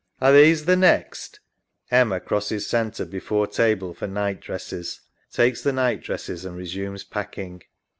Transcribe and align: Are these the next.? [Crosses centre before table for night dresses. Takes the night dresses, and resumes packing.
Are 0.19 0.33
these 0.33 0.65
the 0.65 0.75
next.? 0.75 1.41
[Crosses 1.91 2.65
centre 2.65 3.05
before 3.05 3.45
table 3.45 3.93
for 3.93 4.07
night 4.07 4.39
dresses. 4.41 4.99
Takes 5.31 5.61
the 5.61 5.73
night 5.73 6.01
dresses, 6.01 6.43
and 6.43 6.57
resumes 6.57 7.03
packing. 7.03 7.61